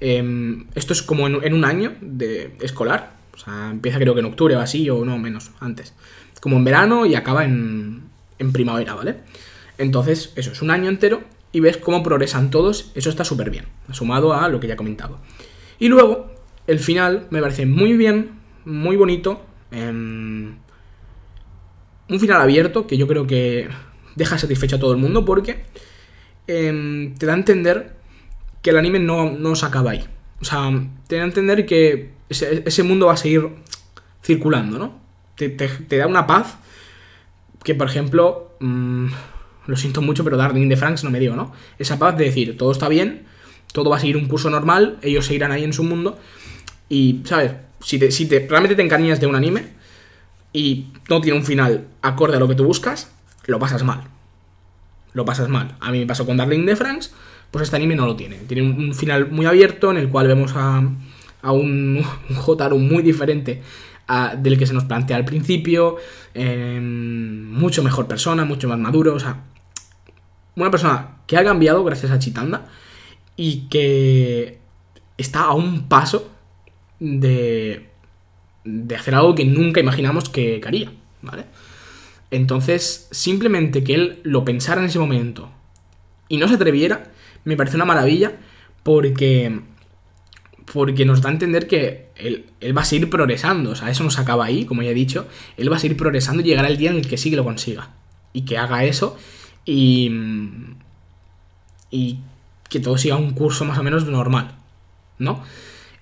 Em, 0.00 0.66
esto 0.74 0.92
es 0.92 1.02
como 1.02 1.26
en, 1.26 1.54
un 1.54 1.64
año 1.64 1.94
de 2.00 2.54
escolar, 2.60 3.14
o 3.34 3.38
sea, 3.38 3.70
empieza 3.70 3.98
creo 3.98 4.14
que 4.14 4.20
en 4.20 4.26
octubre 4.26 4.54
o 4.56 4.60
así, 4.60 4.88
o 4.90 5.04
no, 5.04 5.18
menos, 5.18 5.50
antes. 5.60 5.94
Como 6.40 6.56
en 6.56 6.64
verano 6.64 7.06
y 7.06 7.14
acaba 7.14 7.44
en, 7.44 8.02
en 8.38 8.52
primavera, 8.52 8.94
¿vale? 8.94 9.16
Entonces, 9.78 10.32
eso 10.36 10.52
es 10.52 10.62
un 10.62 10.70
año 10.70 10.90
entero 10.90 11.22
y 11.52 11.60
ves 11.60 11.78
cómo 11.78 12.02
progresan 12.02 12.50
todos, 12.50 12.92
eso 12.94 13.08
está 13.10 13.24
súper 13.24 13.50
bien, 13.50 13.64
sumado 13.92 14.34
a 14.34 14.48
lo 14.48 14.60
que 14.60 14.68
ya 14.68 14.74
he 14.74 14.76
comentado. 14.76 15.18
Y 15.80 15.88
luego, 15.88 16.30
el 16.68 16.78
final 16.78 17.26
me 17.30 17.40
parece 17.40 17.66
muy 17.66 17.94
bien, 17.94 18.38
muy 18.64 18.96
bonito, 18.96 19.44
em, 19.72 20.54
un 22.08 22.20
final 22.20 22.40
abierto 22.40 22.86
que 22.86 22.96
yo 22.96 23.08
creo 23.08 23.26
que 23.26 23.68
deja 24.14 24.38
satisfecho 24.38 24.76
a 24.76 24.78
todo 24.78 24.92
el 24.92 24.98
mundo 24.98 25.24
porque 25.24 25.64
em, 26.46 27.14
te 27.14 27.26
da 27.26 27.32
a 27.32 27.36
entender 27.36 27.96
que 28.62 28.70
el 28.70 28.76
anime 28.78 28.98
no, 28.98 29.30
no 29.30 29.56
se 29.56 29.66
acaba 29.66 29.92
ahí. 29.92 30.04
O 30.40 30.44
sea, 30.44 30.70
te 31.06 31.16
da 31.16 31.22
a 31.22 31.26
entender 31.26 31.64
que 31.64 32.10
ese, 32.28 32.82
mundo 32.82 33.06
va 33.06 33.14
a 33.14 33.16
seguir 33.16 33.48
circulando, 34.22 34.78
¿no? 34.78 35.00
Te, 35.36 35.96
da 35.96 36.06
una 36.06 36.26
paz 36.26 36.58
que, 37.64 37.74
por 37.74 37.88
ejemplo, 37.88 38.56
mm, 38.60 39.06
Lo 39.66 39.76
siento 39.76 40.02
mucho, 40.02 40.24
pero 40.24 40.36
Darling 40.36 40.68
de 40.68 40.76
Franks 40.76 41.04
no 41.04 41.10
me 41.10 41.20
dio, 41.20 41.36
¿no? 41.36 41.52
Esa 41.78 41.98
paz 41.98 42.16
de 42.18 42.24
decir, 42.24 42.56
todo 42.58 42.72
está 42.72 42.88
bien, 42.88 43.26
todo 43.72 43.90
va 43.90 43.96
a 43.96 44.00
seguir 44.00 44.16
un 44.16 44.26
curso 44.26 44.50
normal, 44.50 44.98
ellos 45.02 45.26
seguirán 45.26 45.52
ahí 45.52 45.64
en 45.64 45.72
su 45.72 45.84
mundo. 45.84 46.18
Y, 46.88 47.20
¿sabes? 47.24 47.52
Si, 47.80 47.98
te, 47.98 48.10
si 48.10 48.26
te, 48.26 48.46
realmente 48.48 48.76
te 48.76 48.82
encariñas 48.82 49.20
de 49.20 49.26
un 49.26 49.34
anime 49.34 49.68
y 50.52 50.86
no 51.08 51.20
tiene 51.20 51.38
un 51.38 51.44
final 51.44 51.86
acorde 52.02 52.36
a 52.36 52.40
lo 52.40 52.48
que 52.48 52.54
tú 52.54 52.64
buscas, 52.64 53.10
lo 53.46 53.58
pasas 53.58 53.84
mal. 53.84 54.02
Lo 55.12 55.24
pasas 55.24 55.48
mal. 55.48 55.76
A 55.80 55.90
mí 55.90 56.00
me 56.00 56.06
pasó 56.06 56.26
con 56.26 56.36
Darling 56.36 56.66
de 56.66 56.76
Franks, 56.76 57.12
pues 57.50 57.64
este 57.64 57.76
anime 57.76 57.96
no 57.96 58.06
lo 58.06 58.16
tiene. 58.16 58.36
Tiene 58.36 58.62
un, 58.62 58.94
final 58.94 59.30
muy 59.30 59.46
abierto 59.46 59.90
en 59.90 59.96
el 59.96 60.08
cual 60.08 60.26
vemos 60.26 60.52
a, 60.54 60.82
a 61.42 61.52
un, 61.52 62.04
un 62.28 62.36
Jotaro 62.36 62.76
muy 62.76 63.02
diferente 63.02 63.62
del 64.38 64.58
que 64.58 64.66
se 64.66 64.74
nos 64.74 64.84
plantea 64.84 65.16
al 65.16 65.24
principio. 65.24 65.96
Em, 66.34 67.50
mucho 67.52 67.82
mejor 67.82 68.06
persona, 68.06 68.44
mucho 68.44 68.68
más 68.68 68.78
maduro. 68.78 69.14
O 69.14 69.20
sea, 69.20 69.44
una 70.56 70.70
persona 70.70 71.18
que 71.26 71.36
ha 71.36 71.44
cambiado 71.44 71.84
gracias 71.84 72.10
a 72.10 72.18
Chitanda 72.18 72.66
y 73.42 73.68
que 73.70 74.58
está 75.16 75.44
a 75.44 75.54
un 75.54 75.88
paso 75.88 76.30
de, 76.98 77.88
de 78.64 78.94
hacer 78.94 79.14
algo 79.14 79.34
que 79.34 79.46
nunca 79.46 79.80
imaginamos 79.80 80.28
que 80.28 80.60
haría, 80.62 80.92
¿vale? 81.22 81.46
Entonces, 82.30 83.08
simplemente 83.12 83.82
que 83.82 83.94
él 83.94 84.20
lo 84.24 84.44
pensara 84.44 84.82
en 84.82 84.88
ese 84.88 84.98
momento 84.98 85.50
y 86.28 86.36
no 86.36 86.48
se 86.48 86.56
atreviera, 86.56 87.12
me 87.44 87.56
parece 87.56 87.76
una 87.76 87.86
maravilla 87.86 88.32
porque 88.82 89.58
porque 90.70 91.06
nos 91.06 91.22
da 91.22 91.30
a 91.30 91.32
entender 91.32 91.66
que 91.66 92.10
él, 92.16 92.44
va 92.76 92.82
a 92.82 92.84
seguir 92.84 93.08
progresando. 93.08 93.70
O 93.70 93.74
sea, 93.74 93.88
eso 93.88 94.04
no 94.04 94.10
se 94.10 94.20
acaba 94.20 94.44
ahí, 94.44 94.66
como 94.66 94.82
ya 94.82 94.90
he 94.90 94.94
dicho. 94.94 95.26
Él 95.56 95.72
va 95.72 95.76
a 95.76 95.80
seguir 95.80 95.96
progresando 95.96 96.42
y 96.42 96.44
llegará 96.44 96.68
el 96.68 96.76
día 96.76 96.90
en 96.90 96.96
el 96.96 97.08
que 97.08 97.16
sí 97.16 97.30
que 97.30 97.36
lo 97.36 97.44
consiga. 97.44 97.88
Y 98.34 98.42
que 98.42 98.58
haga 98.58 98.84
eso 98.84 99.16
y. 99.64 100.12
y 101.90 102.18
que 102.70 102.80
todo 102.80 102.96
siga 102.96 103.16
un 103.16 103.32
curso 103.32 103.66
más 103.66 103.78
o 103.78 103.82
menos 103.82 104.06
normal. 104.06 104.54
¿No? 105.18 105.44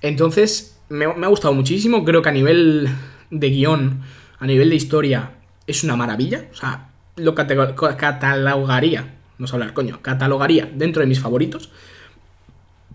Entonces, 0.00 0.78
me, 0.88 1.06
ha 1.06 1.26
gustado 1.28 1.54
muchísimo. 1.54 2.04
Creo 2.04 2.22
que 2.22 2.28
a 2.28 2.32
nivel 2.32 2.88
de 3.30 3.50
guion, 3.50 4.02
a 4.38 4.46
nivel 4.46 4.70
de 4.70 4.76
historia, 4.76 5.32
es 5.66 5.82
una 5.82 5.96
maravilla. 5.96 6.46
O 6.52 6.54
sea, 6.54 6.90
lo 7.16 7.34
catalogaría. 7.34 9.16
No 9.38 9.46
sé 9.46 9.56
hablar, 9.56 9.72
coño. 9.72 10.00
Catalogaría 10.02 10.70
dentro 10.72 11.00
de 11.00 11.08
mis 11.08 11.18
favoritos. 11.18 11.70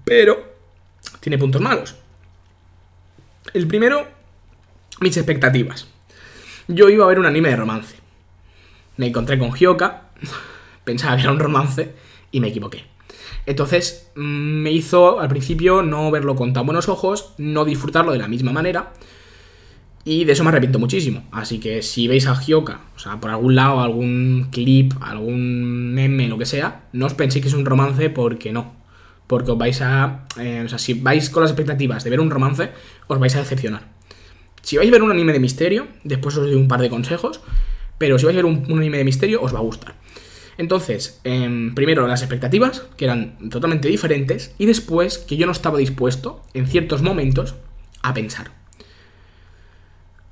Pero 0.05 0.53
tiene 1.19 1.37
puntos 1.37 1.61
malos. 1.61 1.95
El 3.53 3.67
primero, 3.67 4.07
mis 5.01 5.17
expectativas. 5.17 5.87
Yo 6.67 6.89
iba 6.89 7.03
a 7.03 7.07
ver 7.07 7.19
un 7.19 7.25
anime 7.25 7.49
de 7.49 7.55
romance. 7.55 7.97
Me 8.97 9.07
encontré 9.07 9.39
con 9.39 9.51
Hyoka, 9.51 10.03
pensaba 10.83 11.15
que 11.15 11.23
era 11.23 11.31
un 11.31 11.39
romance 11.39 11.95
y 12.31 12.39
me 12.39 12.49
equivoqué. 12.49 12.92
Entonces 13.45 14.11
mm, 14.15 14.21
me 14.21 14.71
hizo 14.71 15.19
al 15.19 15.29
principio 15.29 15.81
no 15.81 16.11
verlo 16.11 16.35
con 16.35 16.53
tan 16.53 16.65
buenos 16.65 16.89
ojos, 16.89 17.33
no 17.37 17.65
disfrutarlo 17.65 18.11
de 18.11 18.19
la 18.19 18.27
misma 18.27 18.51
manera. 18.51 18.93
Y 20.05 20.25
de 20.25 20.33
eso 20.33 20.43
me 20.43 20.49
arrepiento 20.49 20.79
muchísimo. 20.79 21.23
Así 21.31 21.59
que 21.59 21.81
si 21.81 22.07
veis 22.07 22.27
a 22.27 22.35
Hyoka, 22.35 22.81
o 22.95 22.99
sea, 22.99 23.19
por 23.19 23.31
algún 23.31 23.55
lado, 23.55 23.79
algún 23.79 24.49
clip, 24.51 24.93
algún 25.01 25.93
meme, 25.93 26.27
lo 26.27 26.37
que 26.37 26.45
sea, 26.45 26.85
no 26.91 27.05
os 27.05 27.13
penséis 27.13 27.41
que 27.41 27.47
es 27.47 27.53
un 27.53 27.65
romance 27.65 28.09
porque 28.09 28.51
no 28.51 28.83
porque 29.27 29.51
os 29.51 29.57
vais 29.57 29.81
a... 29.81 30.25
Eh, 30.37 30.61
o 30.65 30.69
sea, 30.69 30.77
si 30.77 30.93
vais 30.93 31.29
con 31.29 31.41
las 31.41 31.51
expectativas 31.51 32.03
de 32.03 32.09
ver 32.09 32.19
un 32.19 32.29
romance, 32.29 32.69
os 33.07 33.19
vais 33.19 33.35
a 33.35 33.39
decepcionar. 33.39 33.87
Si 34.61 34.77
vais 34.77 34.87
a 34.87 34.91
ver 34.91 35.01
un 35.01 35.11
anime 35.11 35.33
de 35.33 35.39
misterio, 35.39 35.87
después 36.03 36.37
os 36.37 36.43
doy 36.45 36.55
un 36.55 36.67
par 36.67 36.81
de 36.81 36.89
consejos, 36.89 37.41
pero 37.97 38.19
si 38.19 38.25
vais 38.25 38.35
a 38.35 38.41
ver 38.41 38.45
un, 38.45 38.65
anime 38.77 38.97
de 38.97 39.03
misterio, 39.03 39.41
os 39.41 39.53
va 39.53 39.59
a 39.59 39.63
gustar. 39.63 39.95
Entonces, 40.57 41.19
em, 41.23 41.73
primero 41.73 42.07
las 42.07 42.21
expectativas, 42.21 42.83
que 42.97 43.05
eran 43.05 43.49
totalmente 43.49 43.87
diferentes, 43.87 44.53
y 44.57 44.65
después 44.65 45.17
que 45.17 45.37
yo 45.37 45.45
no 45.45 45.51
estaba 45.51 45.77
dispuesto, 45.77 46.43
en 46.53 46.67
ciertos 46.67 47.01
momentos, 47.01 47.55
a 48.01 48.13
pensar. 48.13 48.51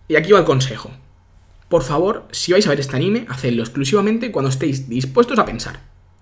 Y 0.07 0.15
aquí 0.15 0.31
va 0.31 0.39
el 0.39 0.45
consejo. 0.45 0.91
Por 1.69 1.83
favor, 1.83 2.27
si 2.31 2.51
vais 2.51 2.67
a 2.67 2.69
ver 2.71 2.81
este 2.81 2.97
anime, 2.97 3.25
hacedlo 3.29 3.63
exclusivamente 3.63 4.31
cuando 4.31 4.49
estéis 4.49 4.89
dispuestos 4.89 5.39
a 5.39 5.45
pensar. 5.45 5.79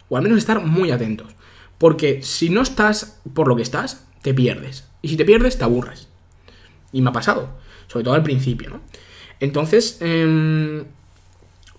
O 0.07 0.15
al 0.15 0.23
menos 0.23 0.37
estar 0.37 0.63
muy 0.63 0.91
atentos. 0.91 1.35
Porque 1.79 2.21
si 2.21 2.49
no 2.49 2.61
estás 2.61 3.19
por 3.33 3.47
lo 3.47 3.55
que 3.55 3.63
estás, 3.63 4.05
te 4.21 4.33
pierdes. 4.33 4.87
Y 5.01 5.07
si 5.09 5.17
te 5.17 5.25
pierdes, 5.25 5.57
te 5.57 5.63
aburres. 5.63 6.07
Y 6.91 7.01
me 7.01 7.09
ha 7.09 7.13
pasado. 7.13 7.57
Sobre 7.87 8.03
todo 8.03 8.13
al 8.13 8.23
principio, 8.23 8.69
¿no? 8.69 8.81
Entonces, 9.39 9.97
em, 10.01 10.83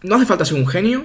no 0.03 0.17
hace 0.17 0.27
falta 0.27 0.45
ser 0.45 0.59
un 0.59 0.67
genio 0.67 1.05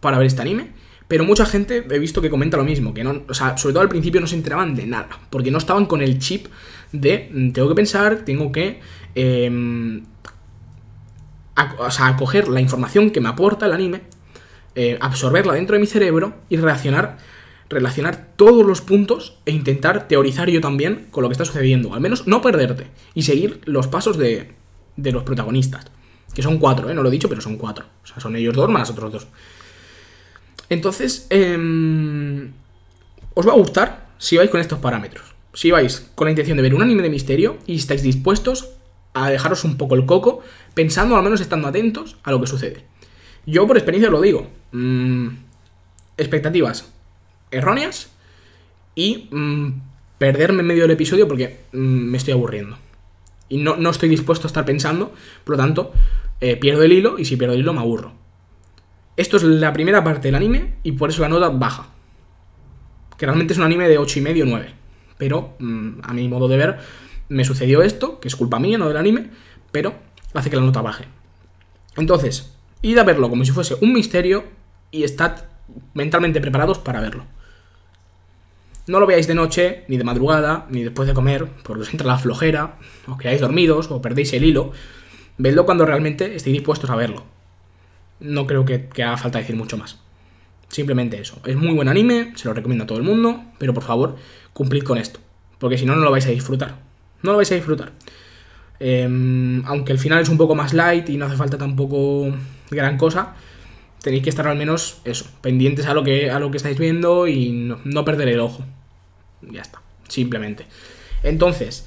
para 0.00 0.18
ver 0.18 0.26
este 0.26 0.42
anime. 0.42 0.72
Pero 1.06 1.24
mucha 1.24 1.46
gente 1.46 1.86
he 1.90 1.98
visto 1.98 2.20
que 2.20 2.28
comenta 2.28 2.56
lo 2.58 2.64
mismo, 2.64 2.92
que 2.92 3.02
no, 3.02 3.22
o 3.28 3.34
sea, 3.34 3.56
sobre 3.56 3.72
todo 3.72 3.82
al 3.82 3.88
principio 3.88 4.20
no 4.20 4.26
se 4.26 4.36
enteraban 4.36 4.74
de 4.74 4.86
nada, 4.86 5.08
porque 5.30 5.50
no 5.50 5.56
estaban 5.56 5.86
con 5.86 6.02
el 6.02 6.18
chip 6.18 6.48
de 6.92 7.30
mm, 7.32 7.52
tengo 7.52 7.68
que 7.68 7.74
pensar, 7.74 8.24
tengo 8.26 8.52
que 8.52 8.80
eh, 9.14 10.02
o 11.78 11.90
sea, 11.90 12.08
acoger 12.08 12.48
la 12.48 12.60
información 12.60 13.10
que 13.10 13.20
me 13.20 13.28
aporta 13.30 13.66
el 13.66 13.72
anime, 13.72 14.02
eh, 14.74 14.98
absorberla 15.00 15.54
dentro 15.54 15.74
de 15.74 15.80
mi 15.80 15.86
cerebro 15.86 16.34
y 16.48 16.56
reaccionar 16.56 17.16
relacionar 17.70 18.32
todos 18.36 18.64
los 18.66 18.80
puntos 18.80 19.38
e 19.44 19.52
intentar 19.52 20.08
teorizar 20.08 20.48
yo 20.48 20.60
también 20.60 21.06
con 21.10 21.22
lo 21.22 21.28
que 21.28 21.32
está 21.32 21.44
sucediendo. 21.44 21.94
Al 21.94 22.00
menos 22.00 22.26
no 22.26 22.40
perderte 22.40 22.86
y 23.14 23.22
seguir 23.22 23.60
los 23.64 23.88
pasos 23.88 24.16
de, 24.16 24.54
de 24.96 25.12
los 25.12 25.22
protagonistas. 25.22 25.86
Que 26.34 26.42
son 26.42 26.58
cuatro, 26.58 26.88
¿eh? 26.88 26.94
No 26.94 27.02
lo 27.02 27.08
he 27.08 27.12
dicho, 27.12 27.28
pero 27.28 27.40
son 27.40 27.56
cuatro. 27.56 27.86
O 28.04 28.06
sea, 28.06 28.20
son 28.20 28.36
ellos 28.36 28.54
dos 28.54 28.70
más 28.70 28.90
otros 28.90 29.12
dos. 29.12 29.26
Entonces, 30.68 31.26
eh, 31.30 32.50
os 33.34 33.46
va 33.46 33.52
a 33.52 33.56
gustar 33.56 34.08
si 34.18 34.36
vais 34.36 34.50
con 34.50 34.60
estos 34.60 34.78
parámetros. 34.78 35.34
Si 35.54 35.70
vais 35.70 36.10
con 36.14 36.26
la 36.26 36.32
intención 36.32 36.56
de 36.56 36.62
ver 36.62 36.74
un 36.74 36.82
anime 36.82 37.02
de 37.02 37.10
misterio 37.10 37.58
y 37.66 37.76
estáis 37.76 38.02
dispuestos 38.02 38.70
a 39.14 39.30
dejaros 39.30 39.64
un 39.64 39.76
poco 39.76 39.94
el 39.94 40.06
coco, 40.06 40.42
pensando 40.74 41.16
al 41.16 41.22
menos 41.22 41.40
estando 41.40 41.68
atentos 41.68 42.16
a 42.22 42.30
lo 42.30 42.40
que 42.40 42.46
sucede. 42.46 42.84
Yo 43.46 43.66
por 43.66 43.76
experiencia 43.76 44.10
lo 44.10 44.20
digo. 44.20 44.48
Mm, 44.72 45.28
expectativas 46.16 46.92
erróneas 47.50 48.10
y 48.94 49.28
mm, 49.30 49.80
perderme 50.18 50.60
en 50.60 50.66
medio 50.66 50.82
del 50.82 50.90
episodio 50.90 51.26
porque 51.26 51.60
mm, 51.72 51.76
me 51.78 52.18
estoy 52.18 52.34
aburriendo. 52.34 52.76
Y 53.48 53.58
no, 53.58 53.76
no, 53.76 53.90
estoy 53.90 54.08
dispuesto 54.10 54.46
a 54.46 54.48
estar 54.48 54.66
pensando, 54.66 55.14
por 55.44 55.56
lo 55.56 55.62
tanto, 55.62 55.92
eh, 56.40 56.56
pierdo 56.56 56.82
el 56.82 56.92
hilo 56.92 57.18
y 57.18 57.24
si 57.24 57.36
pierdo 57.36 57.54
el 57.54 57.60
hilo 57.60 57.72
me 57.72 57.80
aburro. 57.80 58.12
Esto 59.18 59.36
es 59.36 59.42
la 59.42 59.72
primera 59.72 60.04
parte 60.04 60.28
del 60.28 60.36
anime 60.36 60.74
y 60.84 60.92
por 60.92 61.10
eso 61.10 61.22
la 61.22 61.28
nota 61.28 61.48
baja. 61.48 61.88
Que 63.16 63.26
realmente 63.26 63.52
es 63.52 63.58
un 63.58 63.64
anime 63.64 63.88
de 63.88 63.98
8,5 63.98 64.36
y 64.36 64.48
9. 64.48 64.74
Pero 65.18 65.56
mm, 65.58 65.88
a 66.04 66.14
mi 66.14 66.28
modo 66.28 66.46
de 66.46 66.56
ver 66.56 66.78
me 67.28 67.44
sucedió 67.44 67.82
esto, 67.82 68.20
que 68.20 68.28
es 68.28 68.36
culpa 68.36 68.60
mía, 68.60 68.78
no 68.78 68.86
del 68.86 68.96
anime, 68.96 69.30
pero 69.72 69.94
hace 70.34 70.50
que 70.50 70.54
la 70.54 70.62
nota 70.62 70.82
baje. 70.82 71.06
Entonces, 71.96 72.54
id 72.80 72.96
a 72.96 73.02
verlo 73.02 73.28
como 73.28 73.44
si 73.44 73.50
fuese 73.50 73.74
un 73.80 73.92
misterio 73.92 74.44
y 74.92 75.02
estad 75.02 75.46
mentalmente 75.94 76.40
preparados 76.40 76.78
para 76.78 77.00
verlo. 77.00 77.24
No 78.86 79.00
lo 79.00 79.06
veáis 79.08 79.26
de 79.26 79.34
noche, 79.34 79.84
ni 79.88 79.96
de 79.96 80.04
madrugada, 80.04 80.66
ni 80.70 80.84
después 80.84 81.08
de 81.08 81.14
comer, 81.14 81.48
porque 81.64 81.82
os 81.82 81.90
entra 81.90 82.06
la 82.06 82.18
flojera, 82.18 82.76
os 83.08 83.18
quedáis 83.18 83.40
dormidos 83.40 83.90
o 83.90 84.00
perdéis 84.00 84.32
el 84.34 84.44
hilo. 84.44 84.70
Vedlo 85.38 85.66
cuando 85.66 85.84
realmente 85.84 86.36
estéis 86.36 86.54
dispuestos 86.54 86.88
a 86.88 86.94
verlo. 86.94 87.24
No 88.20 88.46
creo 88.46 88.64
que, 88.64 88.88
haga 89.02 89.16
falta 89.16 89.38
decir 89.38 89.56
mucho 89.56 89.76
más. 89.76 89.98
Simplemente 90.68 91.20
eso. 91.20 91.40
Es 91.46 91.56
muy 91.56 91.74
buen 91.74 91.88
anime, 91.88 92.32
se 92.36 92.46
lo 92.48 92.54
recomiendo 92.54 92.84
a 92.84 92.86
todo 92.86 92.98
el 92.98 93.04
mundo, 93.04 93.42
pero 93.58 93.72
por 93.72 93.82
favor, 93.82 94.16
cumplid 94.52 94.82
con 94.82 94.98
esto. 94.98 95.20
Porque 95.58 95.78
si 95.78 95.86
no, 95.86 95.96
no 95.96 96.02
lo 96.02 96.10
vais 96.10 96.26
a 96.26 96.30
disfrutar. 96.30 96.76
No 97.22 97.32
lo 97.32 97.38
vais 97.38 97.50
a 97.52 97.54
disfrutar. 97.54 97.92
Em, 98.80 99.64
aunque 99.66 99.92
el 99.92 99.98
final 99.98 100.20
es 100.20 100.28
un 100.28 100.38
poco 100.38 100.54
más 100.54 100.72
light 100.72 101.08
y 101.08 101.16
no 101.16 101.26
hace 101.26 101.36
falta 101.36 101.58
tampoco 101.58 102.32
gran 102.70 102.96
cosa, 102.96 103.34
tenéis 104.02 104.22
que 104.22 104.30
estar 104.30 104.46
al 104.46 104.56
menos 104.56 105.00
eso, 105.04 105.26
pendientes 105.40 105.86
a 105.86 105.94
lo 105.94 106.04
que, 106.04 106.30
a 106.30 106.38
lo 106.38 106.50
que 106.50 106.58
estáis 106.58 106.78
viendo 106.78 107.26
y 107.26 107.74
no 107.84 108.04
perder 108.04 108.28
el 108.28 108.40
ojo. 108.40 108.64
Ya 109.42 109.62
está, 109.62 109.80
simplemente. 110.08 110.66
Entonces, 111.22 111.86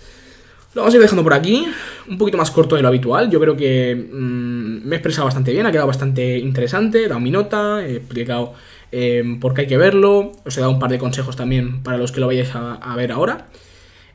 lo 0.73 0.81
vamos 0.81 0.93
a 0.93 0.97
ir 0.97 1.01
dejando 1.01 1.23
por 1.23 1.33
aquí, 1.33 1.67
un 2.07 2.17
poquito 2.17 2.37
más 2.37 2.49
corto 2.49 2.75
de 2.75 2.81
lo 2.81 2.87
habitual. 2.87 3.29
Yo 3.29 3.39
creo 3.39 3.57
que 3.57 3.95
mm, 3.95 4.87
me 4.87 4.95
he 4.95 4.97
expresado 4.97 5.25
bastante 5.25 5.51
bien, 5.51 5.65
ha 5.65 5.71
quedado 5.71 5.87
bastante 5.87 6.37
interesante, 6.39 7.03
he 7.03 7.07
dado 7.07 7.19
mi 7.19 7.31
nota, 7.31 7.85
he 7.85 7.97
explicado 7.97 8.53
eh, 8.91 9.37
por 9.39 9.53
qué 9.53 9.61
hay 9.61 9.67
que 9.67 9.77
verlo, 9.77 10.31
os 10.45 10.57
he 10.57 10.61
dado 10.61 10.71
un 10.71 10.79
par 10.79 10.89
de 10.89 10.97
consejos 10.97 11.35
también 11.35 11.83
para 11.83 11.97
los 11.97 12.11
que 12.11 12.21
lo 12.21 12.27
vayáis 12.27 12.51
a, 12.53 12.95
ver 12.95 13.11
ahora. 13.11 13.47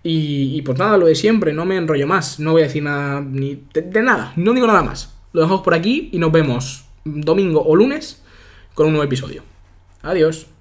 Y, 0.08 0.62
pues 0.62 0.78
nada, 0.78 0.96
lo 0.98 1.06
de 1.06 1.16
siempre, 1.16 1.52
no 1.52 1.64
me 1.64 1.76
enrollo 1.76 2.06
más, 2.06 2.38
no 2.38 2.52
voy 2.52 2.62
a 2.62 2.66
decir 2.66 2.84
nada 2.84 3.20
ni 3.20 3.64
de 3.74 4.02
nada, 4.02 4.32
no 4.36 4.52
digo 4.52 4.68
nada 4.68 4.82
más. 4.82 5.14
Lo 5.32 5.40
dejamos 5.40 5.62
por 5.62 5.74
aquí 5.74 6.10
y 6.12 6.18
nos 6.18 6.30
vemos 6.30 6.84
domingo 7.04 7.60
o 7.62 7.74
lunes 7.74 8.22
con 8.74 8.86
un 8.86 8.92
nuevo 8.92 9.04
episodio. 9.04 9.42
Adiós. 10.02 10.46